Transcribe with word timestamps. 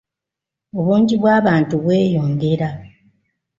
Obungi 0.77 1.15
bw'abantu 1.21 1.73
bweyongera 1.83 2.69